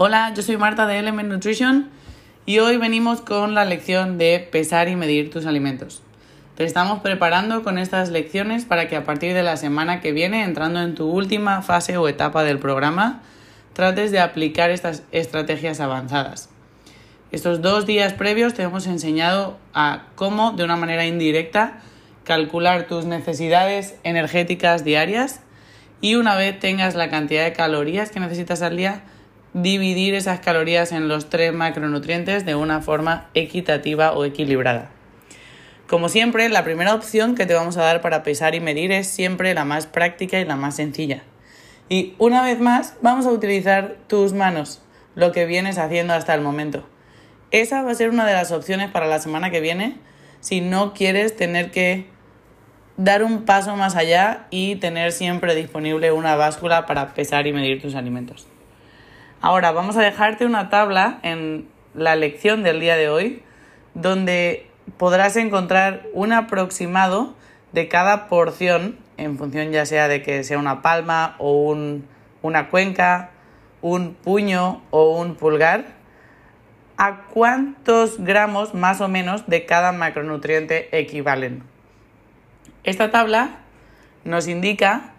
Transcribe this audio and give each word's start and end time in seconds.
Hola, 0.00 0.32
yo 0.32 0.44
soy 0.44 0.56
Marta 0.56 0.86
de 0.86 0.96
Element 1.00 1.28
Nutrition 1.28 1.88
y 2.46 2.60
hoy 2.60 2.76
venimos 2.76 3.20
con 3.20 3.56
la 3.56 3.64
lección 3.64 4.16
de 4.16 4.38
pesar 4.38 4.86
y 4.88 4.94
medir 4.94 5.28
tus 5.28 5.44
alimentos. 5.44 6.04
Te 6.56 6.62
estamos 6.62 7.00
preparando 7.00 7.64
con 7.64 7.78
estas 7.78 8.08
lecciones 8.10 8.64
para 8.64 8.86
que 8.86 8.94
a 8.94 9.02
partir 9.02 9.34
de 9.34 9.42
la 9.42 9.56
semana 9.56 10.00
que 10.00 10.12
viene, 10.12 10.44
entrando 10.44 10.80
en 10.82 10.94
tu 10.94 11.10
última 11.10 11.62
fase 11.62 11.96
o 11.96 12.06
etapa 12.06 12.44
del 12.44 12.60
programa, 12.60 13.22
trates 13.72 14.12
de 14.12 14.20
aplicar 14.20 14.70
estas 14.70 15.02
estrategias 15.10 15.80
avanzadas. 15.80 16.48
Estos 17.32 17.60
dos 17.60 17.84
días 17.84 18.12
previos 18.12 18.54
te 18.54 18.62
hemos 18.62 18.86
enseñado 18.86 19.58
a 19.74 20.04
cómo, 20.14 20.52
de 20.52 20.62
una 20.62 20.76
manera 20.76 21.06
indirecta, 21.06 21.80
calcular 22.22 22.86
tus 22.86 23.04
necesidades 23.04 23.96
energéticas 24.04 24.84
diarias 24.84 25.40
y 26.00 26.14
una 26.14 26.36
vez 26.36 26.56
tengas 26.60 26.94
la 26.94 27.10
cantidad 27.10 27.42
de 27.42 27.52
calorías 27.52 28.12
que 28.12 28.20
necesitas 28.20 28.62
al 28.62 28.76
día, 28.76 29.02
dividir 29.62 30.14
esas 30.14 30.40
calorías 30.40 30.92
en 30.92 31.08
los 31.08 31.30
tres 31.30 31.52
macronutrientes 31.52 32.44
de 32.44 32.54
una 32.54 32.80
forma 32.80 33.28
equitativa 33.34 34.12
o 34.12 34.24
equilibrada. 34.24 34.90
Como 35.88 36.08
siempre, 36.08 36.48
la 36.48 36.64
primera 36.64 36.94
opción 36.94 37.34
que 37.34 37.46
te 37.46 37.54
vamos 37.54 37.76
a 37.76 37.82
dar 37.82 38.00
para 38.00 38.22
pesar 38.22 38.54
y 38.54 38.60
medir 38.60 38.92
es 38.92 39.08
siempre 39.08 39.54
la 39.54 39.64
más 39.64 39.86
práctica 39.86 40.38
y 40.38 40.44
la 40.44 40.56
más 40.56 40.76
sencilla. 40.76 41.22
Y 41.88 42.14
una 42.18 42.42
vez 42.42 42.60
más, 42.60 42.96
vamos 43.00 43.26
a 43.26 43.30
utilizar 43.30 43.96
tus 44.06 44.34
manos, 44.34 44.82
lo 45.14 45.32
que 45.32 45.46
vienes 45.46 45.78
haciendo 45.78 46.12
hasta 46.12 46.34
el 46.34 46.42
momento. 46.42 46.86
Esa 47.50 47.82
va 47.82 47.92
a 47.92 47.94
ser 47.94 48.10
una 48.10 48.26
de 48.26 48.34
las 48.34 48.52
opciones 48.52 48.90
para 48.90 49.06
la 49.06 49.18
semana 49.18 49.50
que 49.50 49.60
viene 49.60 49.96
si 50.40 50.60
no 50.60 50.92
quieres 50.92 51.34
tener 51.34 51.70
que 51.70 52.06
dar 52.98 53.24
un 53.24 53.44
paso 53.44 53.74
más 53.76 53.96
allá 53.96 54.46
y 54.50 54.76
tener 54.76 55.12
siempre 55.12 55.54
disponible 55.54 56.12
una 56.12 56.36
báscula 56.36 56.84
para 56.84 57.14
pesar 57.14 57.46
y 57.46 57.54
medir 57.54 57.80
tus 57.80 57.94
alimentos. 57.94 58.46
Ahora 59.40 59.70
vamos 59.70 59.96
a 59.96 60.02
dejarte 60.02 60.46
una 60.46 60.68
tabla 60.68 61.20
en 61.22 61.68
la 61.94 62.16
lección 62.16 62.64
del 62.64 62.80
día 62.80 62.96
de 62.96 63.08
hoy 63.08 63.42
donde 63.94 64.68
podrás 64.96 65.36
encontrar 65.36 66.02
un 66.12 66.32
aproximado 66.32 67.34
de 67.72 67.86
cada 67.86 68.26
porción 68.26 68.98
en 69.16 69.38
función 69.38 69.70
ya 69.70 69.86
sea 69.86 70.08
de 70.08 70.22
que 70.22 70.42
sea 70.42 70.58
una 70.58 70.82
palma 70.82 71.36
o 71.38 71.52
un, 71.52 72.08
una 72.42 72.68
cuenca, 72.68 73.30
un 73.80 74.14
puño 74.14 74.82
o 74.90 75.16
un 75.16 75.36
pulgar, 75.36 75.84
a 76.96 77.22
cuántos 77.32 78.18
gramos 78.18 78.74
más 78.74 79.00
o 79.00 79.06
menos 79.06 79.46
de 79.46 79.66
cada 79.66 79.92
macronutriente 79.92 80.88
equivalen. 80.98 81.62
Esta 82.82 83.12
tabla 83.12 83.60
nos 84.24 84.48
indica 84.48 85.12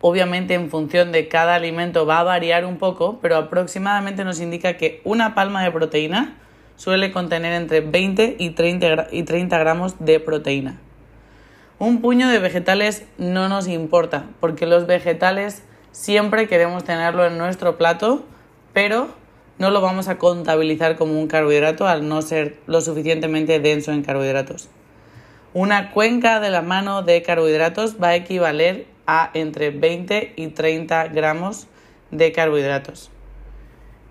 Obviamente 0.00 0.54
en 0.54 0.70
función 0.70 1.10
de 1.10 1.26
cada 1.28 1.56
alimento 1.56 2.06
va 2.06 2.20
a 2.20 2.24
variar 2.24 2.64
un 2.64 2.78
poco, 2.78 3.18
pero 3.20 3.36
aproximadamente 3.36 4.24
nos 4.24 4.40
indica 4.40 4.76
que 4.76 5.00
una 5.04 5.34
palma 5.34 5.62
de 5.64 5.72
proteína 5.72 6.36
suele 6.76 7.10
contener 7.10 7.52
entre 7.54 7.80
20 7.80 8.36
y 8.38 8.50
30, 8.50 9.08
y 9.10 9.24
30 9.24 9.58
gramos 9.58 9.96
de 9.98 10.20
proteína. 10.20 10.78
Un 11.80 12.00
puño 12.00 12.28
de 12.28 12.38
vegetales 12.38 13.04
no 13.18 13.48
nos 13.48 13.66
importa, 13.66 14.26
porque 14.38 14.66
los 14.66 14.86
vegetales 14.86 15.62
siempre 15.90 16.46
queremos 16.46 16.84
tenerlo 16.84 17.26
en 17.26 17.36
nuestro 17.36 17.76
plato, 17.76 18.24
pero 18.72 19.08
no 19.58 19.70
lo 19.70 19.80
vamos 19.80 20.06
a 20.06 20.18
contabilizar 20.18 20.96
como 20.96 21.20
un 21.20 21.26
carbohidrato 21.26 21.88
al 21.88 22.08
no 22.08 22.22
ser 22.22 22.58
lo 22.66 22.80
suficientemente 22.80 23.58
denso 23.58 23.90
en 23.90 24.02
carbohidratos. 24.02 24.68
Una 25.54 25.90
cuenca 25.90 26.38
de 26.38 26.50
la 26.50 26.62
mano 26.62 27.02
de 27.02 27.22
carbohidratos 27.22 27.96
va 28.00 28.08
a 28.08 28.16
equivaler 28.16 28.86
a 29.08 29.30
entre 29.32 29.70
20 29.70 30.34
y 30.36 30.48
30 30.48 31.08
gramos 31.08 31.66
de 32.12 32.30
carbohidratos. 32.30 33.10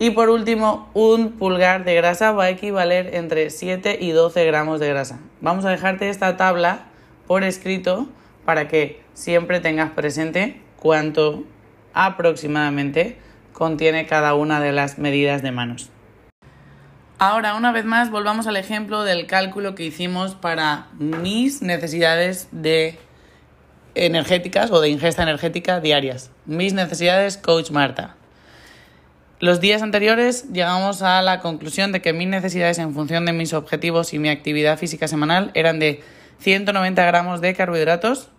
Y 0.00 0.10
por 0.10 0.30
último, 0.30 0.90
un 0.94 1.32
pulgar 1.32 1.84
de 1.84 1.94
grasa 1.94 2.32
va 2.32 2.44
a 2.44 2.50
equivaler 2.50 3.14
entre 3.14 3.50
7 3.50 3.98
y 4.00 4.10
12 4.12 4.44
gramos 4.46 4.80
de 4.80 4.88
grasa. 4.88 5.20
Vamos 5.40 5.64
a 5.64 5.70
dejarte 5.70 6.08
esta 6.08 6.36
tabla 6.36 6.86
por 7.26 7.44
escrito 7.44 8.08
para 8.44 8.66
que 8.68 9.02
siempre 9.12 9.60
tengas 9.60 9.90
presente 9.90 10.62
cuánto 10.76 11.44
aproximadamente 11.92 13.18
contiene 13.52 14.06
cada 14.06 14.34
una 14.34 14.60
de 14.60 14.72
las 14.72 14.98
medidas 14.98 15.42
de 15.42 15.52
manos. 15.52 15.90
Ahora, 17.18 17.56
una 17.56 17.72
vez 17.72 17.84
más, 17.84 18.10
volvamos 18.10 18.46
al 18.46 18.56
ejemplo 18.56 19.02
del 19.02 19.26
cálculo 19.26 19.74
que 19.74 19.82
hicimos 19.82 20.36
para 20.36 20.86
mis 20.92 21.60
necesidades 21.60 22.48
de 22.52 22.96
energéticas 24.06 24.70
o 24.70 24.80
de 24.80 24.88
ingesta 24.88 25.22
energética 25.22 25.80
diarias. 25.80 26.30
Mis 26.46 26.72
necesidades, 26.72 27.36
Coach 27.36 27.70
Marta. 27.70 28.16
Los 29.40 29.60
días 29.60 29.82
anteriores 29.82 30.52
llegamos 30.52 31.02
a 31.02 31.22
la 31.22 31.40
conclusión 31.40 31.92
de 31.92 32.02
que 32.02 32.12
mis 32.12 32.26
necesidades 32.26 32.78
en 32.78 32.92
función 32.92 33.24
de 33.24 33.32
mis 33.32 33.52
objetivos 33.52 34.12
y 34.12 34.18
mi 34.18 34.28
actividad 34.30 34.78
física 34.78 35.06
semanal 35.06 35.52
eran 35.54 35.78
de 35.78 36.02
190 36.40 37.04
gramos 37.04 37.40
de 37.40 37.54
carbohidratos, 37.54 38.30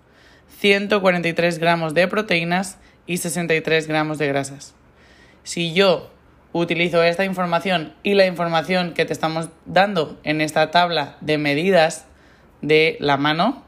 143 0.59 1.59
gramos 1.59 1.93
de 1.93 2.07
proteínas 2.07 2.79
y 3.05 3.17
63 3.17 3.87
gramos 3.87 4.17
de 4.17 4.27
grasas. 4.27 4.75
Si 5.43 5.73
yo 5.73 6.11
utilizo 6.51 7.01
esta 7.03 7.25
información 7.25 7.93
y 8.03 8.15
la 8.15 8.25
información 8.25 8.93
que 8.93 9.05
te 9.05 9.13
estamos 9.13 9.49
dando 9.65 10.19
en 10.23 10.41
esta 10.41 10.71
tabla 10.71 11.15
de 11.21 11.37
medidas 11.37 12.05
de 12.61 12.97
la 12.99 13.17
mano, 13.17 13.63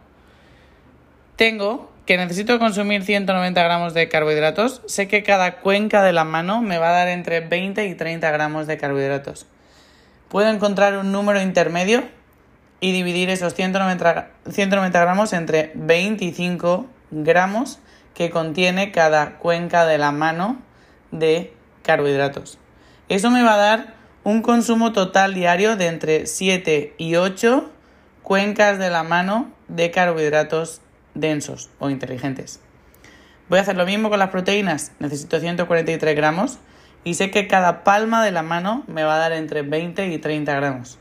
tengo 1.41 1.89
que 2.05 2.17
necesito 2.17 2.59
consumir 2.59 3.03
190 3.03 3.63
gramos 3.63 3.95
de 3.95 4.07
carbohidratos, 4.07 4.83
sé 4.85 5.07
que 5.07 5.23
cada 5.23 5.55
cuenca 5.55 6.03
de 6.03 6.13
la 6.13 6.23
mano 6.23 6.61
me 6.61 6.77
va 6.77 6.89
a 6.89 6.91
dar 6.91 7.07
entre 7.07 7.39
20 7.39 7.87
y 7.87 7.95
30 7.95 8.29
gramos 8.29 8.67
de 8.67 8.77
carbohidratos. 8.77 9.47
Puedo 10.29 10.49
encontrar 10.49 10.95
un 10.97 11.11
número 11.11 11.41
intermedio 11.41 12.03
y 12.79 12.91
dividir 12.91 13.31
esos 13.31 13.55
190, 13.55 14.29
190 14.51 15.01
gramos 15.01 15.33
entre 15.33 15.71
25 15.73 16.85
gramos 17.09 17.79
que 18.13 18.29
contiene 18.29 18.91
cada 18.91 19.39
cuenca 19.39 19.87
de 19.87 19.97
la 19.97 20.11
mano 20.11 20.61
de 21.09 21.55
carbohidratos. 21.81 22.59
Eso 23.09 23.31
me 23.31 23.41
va 23.41 23.55
a 23.55 23.57
dar 23.57 23.95
un 24.23 24.43
consumo 24.43 24.93
total 24.93 25.33
diario 25.33 25.75
de 25.75 25.87
entre 25.87 26.27
7 26.27 26.93
y 26.99 27.15
8 27.15 27.71
cuencas 28.21 28.77
de 28.77 28.91
la 28.91 29.01
mano 29.01 29.49
de 29.69 29.89
carbohidratos 29.89 30.81
densos 31.13 31.69
o 31.79 31.89
inteligentes. 31.89 32.59
Voy 33.49 33.59
a 33.59 33.63
hacer 33.63 33.75
lo 33.75 33.85
mismo 33.85 34.09
con 34.09 34.19
las 34.19 34.29
proteínas. 34.29 34.93
Necesito 34.99 35.39
143 35.39 36.15
gramos 36.15 36.59
y 37.03 37.15
sé 37.15 37.31
que 37.31 37.47
cada 37.47 37.83
palma 37.83 38.23
de 38.23 38.31
la 38.31 38.43
mano 38.43 38.83
me 38.87 39.03
va 39.03 39.15
a 39.15 39.19
dar 39.19 39.33
entre 39.33 39.61
20 39.61 40.07
y 40.07 40.17
30 40.17 40.55
gramos. 40.55 40.99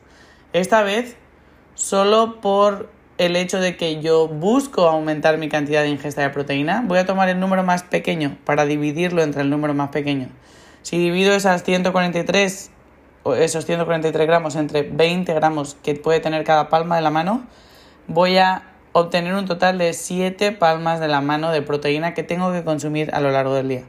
Esta 0.53 0.83
vez, 0.83 1.17
solo 1.75 2.41
por 2.41 2.91
el 3.19 3.37
hecho 3.37 3.61
de 3.61 3.77
que 3.77 4.01
yo 4.01 4.29
busco 4.29 4.89
aumentar 4.89 5.37
mi 5.39 5.49
cantidad 5.49 5.83
de 5.83 5.91
ingesta 5.91 6.23
de 6.23 6.31
proteína, 6.31 6.83
voy 6.87 6.99
a 6.99 7.07
tomar 7.07 7.29
el 7.29 7.39
número 7.39 7.63
más 7.63 7.83
pequeño 7.83 8.37
para 8.45 8.65
dividirlo 8.65 9.23
entre 9.23 9.43
el 9.43 9.51
número 9.51 9.75
más 9.75 9.91
pequeño. 9.91 10.29
Si 10.83 10.99
divido 10.99 11.35
esas 11.35 11.63
143 11.63 12.71
o 13.23 13.35
esos 13.35 13.67
143 13.67 14.27
gramos 14.27 14.57
entre 14.57 14.83
20 14.83 15.35
gramos 15.35 15.77
que 15.83 15.95
puede 15.95 16.21
tener 16.21 16.45
cada 16.45 16.71
palma 16.71 16.97
de 16.97 17.03
la 17.03 17.11
mano, 17.11 17.47
voy 18.07 18.39
a 18.39 18.70
obtener 18.93 19.35
un 19.35 19.47
total 19.47 19.79
de 19.79 19.93
7 19.93 20.53
palmas 20.53 21.01
de 21.01 21.09
la 21.09 21.21
mano 21.21 21.51
de 21.51 21.63
proteína 21.63 22.15
que 22.15 22.23
tengo 22.23 22.53
que 22.53 22.65
consumir 22.65 23.11
a 23.15 23.21
lo 23.21 23.31
largo 23.31 23.55
del 23.55 23.69
día. 23.69 23.85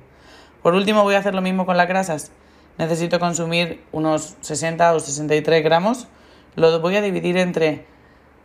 Por 0.62 0.76
último, 0.76 1.04
voy 1.04 1.16
a 1.16 1.20
hacer 1.20 1.34
lo 1.34 1.42
mismo 1.42 1.66
con 1.66 1.78
las 1.78 1.88
grasas. 1.88 2.32
Necesito 2.78 3.20
consumir 3.20 3.84
unos 3.92 4.36
60 4.42 4.94
o 4.94 5.00
63 5.00 5.64
gramos. 5.64 6.08
Lo 6.56 6.80
voy 6.80 6.96
a 6.96 7.02
dividir 7.02 7.38
entre 7.38 7.86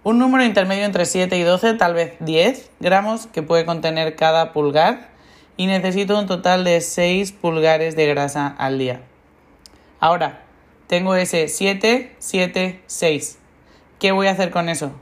un 0.03 0.19
número 0.19 0.45
intermedio 0.45 0.85
entre 0.85 1.05
7 1.05 1.37
y 1.37 1.43
12, 1.43 1.75
tal 1.75 1.95
vez 1.95 2.15
10 2.21 2.71
gramos 2.81 3.27
que 3.27 3.43
puede 3.43 3.67
contener 3.67 4.17
cada 4.17 4.53
pulgar. 4.53 5.11
Y 5.59 5.67
necesito 5.67 6.19
un 6.19 6.27
total 6.27 6.65
de 6.65 6.81
6 6.81 7.33
pulgares 7.33 7.97
de 7.97 8.07
grasa 8.07 8.47
al 8.47 8.79
día. 8.79 9.01
Ahora, 10.01 10.43
tengo 10.87 11.15
ese 11.17 11.49
7, 11.49 12.15
7, 12.19 12.83
6. 12.87 13.39
¿Qué 13.99 14.13
voy 14.13 14.27
a 14.27 14.33
hacer 14.33 14.51
con 14.51 14.69
eso? 14.69 14.93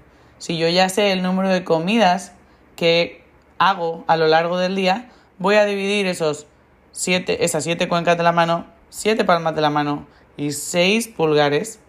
Si 0.45 0.59
yo 0.59 0.69
ya 0.69 0.91
sé 0.91 1.11
el 1.13 1.23
número 1.23 1.49
de 1.49 1.65
comidas 1.65 2.33
que 2.77 3.25
hago 3.57 4.05
a 4.09 4.19
lo 4.19 4.27
largo 4.27 4.59
del 4.59 4.77
día, 4.77 5.09
voy 5.39 5.55
a 5.55 5.65
dividir 5.65 6.07
esos 6.07 6.47
siete, 6.93 7.47
esas 7.47 7.65
siete 7.65 7.89
cuencas 7.89 8.19
de 8.19 8.25
la 8.25 8.33
mano, 8.33 8.67
siete 8.91 9.25
palmas 9.25 9.55
de 9.55 9.63
la 9.63 9.71
mano 9.71 10.07
y 10.37 10.53
seis 10.53 11.09
pulgares 11.09 11.81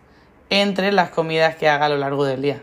entre 0.49 0.93
las 0.93 1.09
comidas 1.09 1.57
que 1.57 1.67
haga 1.67 1.87
a 1.87 1.89
lo 1.89 1.97
largo 1.97 2.23
del 2.23 2.43
día. 2.43 2.61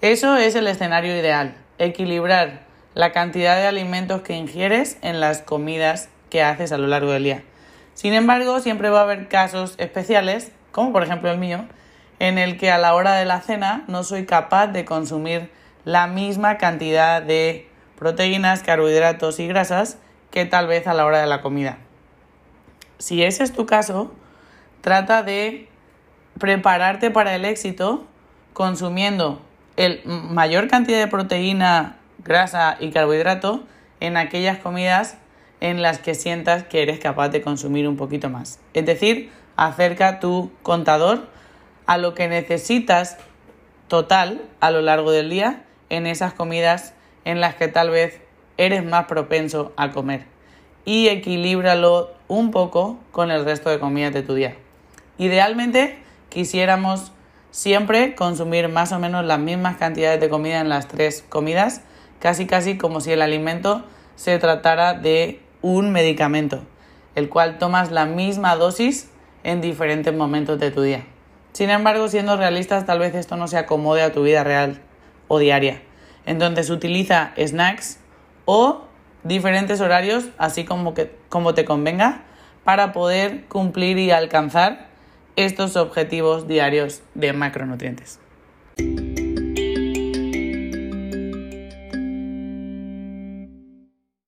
Eso 0.00 0.38
es 0.38 0.54
el 0.54 0.66
escenario 0.66 1.14
ideal, 1.14 1.54
equilibrar 1.76 2.62
la 2.94 3.12
cantidad 3.12 3.56
de 3.56 3.66
alimentos 3.66 4.22
que 4.22 4.38
ingieres 4.38 4.96
en 5.02 5.20
las 5.20 5.42
comidas 5.42 6.08
que 6.30 6.42
haces 6.42 6.72
a 6.72 6.78
lo 6.78 6.86
largo 6.86 7.12
del 7.12 7.24
día. 7.24 7.44
Sin 7.92 8.14
embargo, 8.14 8.60
siempre 8.60 8.88
va 8.88 9.00
a 9.00 9.02
haber 9.02 9.28
casos 9.28 9.74
especiales, 9.76 10.50
como 10.72 10.94
por 10.94 11.02
ejemplo 11.02 11.30
el 11.30 11.36
mío, 11.36 11.66
en 12.20 12.38
el 12.38 12.58
que 12.58 12.70
a 12.70 12.78
la 12.78 12.94
hora 12.94 13.14
de 13.14 13.24
la 13.24 13.40
cena 13.40 13.82
no 13.88 14.04
soy 14.04 14.26
capaz 14.26 14.68
de 14.68 14.84
consumir 14.84 15.50
la 15.84 16.06
misma 16.06 16.58
cantidad 16.58 17.20
de 17.22 17.68
proteínas, 17.98 18.62
carbohidratos 18.62 19.40
y 19.40 19.48
grasas 19.48 19.98
que 20.30 20.44
tal 20.44 20.68
vez 20.68 20.86
a 20.86 20.94
la 20.94 21.06
hora 21.06 21.20
de 21.20 21.26
la 21.26 21.40
comida. 21.40 21.78
si 22.98 23.22
ese 23.24 23.42
es 23.42 23.52
tu 23.52 23.64
caso, 23.64 24.12
trata 24.82 25.22
de 25.22 25.68
prepararte 26.38 27.10
para 27.10 27.34
el 27.34 27.46
éxito 27.46 28.06
consumiendo 28.52 29.40
el 29.76 30.02
mayor 30.04 30.68
cantidad 30.68 30.98
de 30.98 31.08
proteína, 31.08 31.96
grasa 32.18 32.76
y 32.78 32.90
carbohidrato 32.90 33.64
en 34.00 34.18
aquellas 34.18 34.58
comidas 34.58 35.16
en 35.60 35.80
las 35.80 35.98
que 35.98 36.14
sientas 36.14 36.64
que 36.64 36.82
eres 36.82 36.98
capaz 36.98 37.30
de 37.30 37.40
consumir 37.40 37.88
un 37.88 37.96
poquito 37.96 38.28
más. 38.28 38.58
Es 38.74 38.84
decir, 38.84 39.30
acerca 39.56 40.20
tu 40.20 40.50
contador 40.62 41.28
a 41.90 41.98
lo 41.98 42.14
que 42.14 42.28
necesitas 42.28 43.16
total 43.88 44.42
a 44.60 44.70
lo 44.70 44.80
largo 44.80 45.10
del 45.10 45.28
día 45.28 45.64
en 45.88 46.06
esas 46.06 46.32
comidas 46.32 46.94
en 47.24 47.40
las 47.40 47.56
que 47.56 47.66
tal 47.66 47.90
vez 47.90 48.20
eres 48.58 48.84
más 48.84 49.06
propenso 49.06 49.72
a 49.76 49.90
comer 49.90 50.24
y 50.84 51.08
equilíbralo 51.08 52.12
un 52.28 52.52
poco 52.52 53.00
con 53.10 53.32
el 53.32 53.44
resto 53.44 53.70
de 53.70 53.80
comidas 53.80 54.14
de 54.14 54.22
tu 54.22 54.34
día. 54.34 54.54
Idealmente 55.18 55.98
quisiéramos 56.28 57.10
siempre 57.50 58.14
consumir 58.14 58.68
más 58.68 58.92
o 58.92 59.00
menos 59.00 59.24
las 59.24 59.40
mismas 59.40 59.76
cantidades 59.76 60.20
de 60.20 60.28
comida 60.28 60.60
en 60.60 60.68
las 60.68 60.86
tres 60.86 61.24
comidas, 61.28 61.80
casi 62.20 62.46
casi 62.46 62.78
como 62.78 63.00
si 63.00 63.10
el 63.10 63.20
alimento 63.20 63.84
se 64.14 64.38
tratara 64.38 64.94
de 64.94 65.40
un 65.60 65.90
medicamento, 65.90 66.62
el 67.16 67.28
cual 67.28 67.58
tomas 67.58 67.90
la 67.90 68.06
misma 68.06 68.54
dosis 68.54 69.10
en 69.42 69.60
diferentes 69.60 70.14
momentos 70.14 70.60
de 70.60 70.70
tu 70.70 70.82
día. 70.82 71.04
Sin 71.52 71.70
embargo, 71.70 72.08
siendo 72.08 72.36
realistas, 72.36 72.86
tal 72.86 72.98
vez 72.98 73.14
esto 73.14 73.36
no 73.36 73.48
se 73.48 73.58
acomode 73.58 74.02
a 74.02 74.12
tu 74.12 74.22
vida 74.22 74.44
real 74.44 74.80
o 75.28 75.38
diaria. 75.38 75.82
Entonces 76.26 76.70
utiliza 76.70 77.32
snacks 77.36 77.98
o 78.44 78.84
diferentes 79.24 79.80
horarios, 79.80 80.28
así 80.38 80.64
como, 80.64 80.94
que, 80.94 81.14
como 81.28 81.54
te 81.54 81.64
convenga, 81.64 82.22
para 82.64 82.92
poder 82.92 83.44
cumplir 83.46 83.98
y 83.98 84.10
alcanzar 84.10 84.88
estos 85.36 85.76
objetivos 85.76 86.46
diarios 86.46 87.02
de 87.14 87.32
macronutrientes. 87.32 88.20